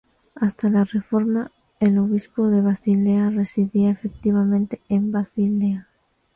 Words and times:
Hasta 0.33 0.71
la 0.71 0.83
reforma 0.83 1.51
el 1.79 1.99
obispo 1.99 2.47
de 2.47 2.61
Basilea 2.61 3.29
residía 3.29 3.91
efectivamente 3.91 4.81
en 4.89 5.11
Basilea. 5.11 5.89